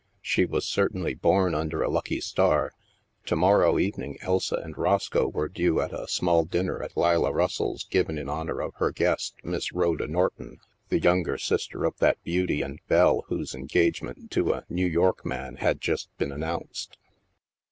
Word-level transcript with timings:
She 0.23 0.45
was 0.45 0.65
certainly 0.65 1.13
bom 1.13 1.53
under 1.53 1.83
a 1.83 1.87
lucky 1.87 2.19
star; 2.21 2.73
to 3.27 3.35
morrow 3.35 3.77
evening 3.77 4.17
Elsa 4.21 4.55
and 4.55 4.75
Roscoe 4.75 5.27
were 5.27 5.47
due 5.47 5.79
at 5.79 5.93
a 5.93 6.07
small 6.07 6.43
dinner 6.43 6.81
at 6.81 6.97
Leila 6.97 7.31
Russell's 7.31 7.83
given 7.83 8.17
in 8.17 8.27
honor 8.27 8.61
of 8.61 8.73
her 8.77 8.91
guest, 8.91 9.35
Miss 9.43 9.71
Rhoda 9.71 10.07
Norton, 10.07 10.57
the 10.89 10.97
younger 10.99 11.37
sis 11.37 11.67
ter 11.67 11.83
of 11.85 11.99
that 11.99 12.17
beauty 12.23 12.63
and 12.63 12.79
belle 12.87 13.25
whose 13.27 13.53
engagement 13.53 14.31
to 14.31 14.53
a" 14.53 14.63
New 14.71 14.87
York 14.87 15.23
man" 15.23 15.57
had 15.57 15.79
just 15.79 16.09
been 16.17 16.31
announced. 16.31 16.97